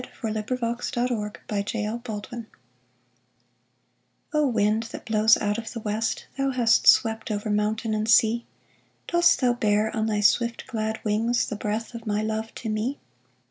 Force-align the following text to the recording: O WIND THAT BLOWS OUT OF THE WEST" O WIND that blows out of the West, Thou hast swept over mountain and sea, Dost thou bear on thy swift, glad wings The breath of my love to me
O 0.01 0.03
WIND 0.23 0.35
THAT 0.35 0.47
BLOWS 0.47 0.93
OUT 0.97 1.11
OF 1.11 1.37
THE 1.37 1.39
WEST" 1.45 2.45
O 4.33 4.47
WIND 4.47 4.81
that 4.85 5.05
blows 5.05 5.37
out 5.37 5.59
of 5.59 5.73
the 5.73 5.79
West, 5.79 6.25
Thou 6.39 6.49
hast 6.49 6.87
swept 6.87 7.29
over 7.29 7.51
mountain 7.51 7.93
and 7.93 8.09
sea, 8.09 8.47
Dost 9.07 9.41
thou 9.41 9.53
bear 9.53 9.95
on 9.95 10.07
thy 10.07 10.21
swift, 10.21 10.65
glad 10.65 10.99
wings 11.03 11.45
The 11.47 11.55
breath 11.55 11.93
of 11.93 12.07
my 12.07 12.23
love 12.23 12.51
to 12.55 12.69
me 12.69 12.97